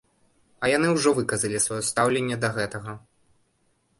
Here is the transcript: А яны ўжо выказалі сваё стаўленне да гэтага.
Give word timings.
А 0.63 0.69
яны 0.77 0.87
ўжо 0.93 1.09
выказалі 1.19 1.61
сваё 1.65 1.77
стаўленне 1.89 2.37
да 2.45 2.49
гэтага. 2.57 2.91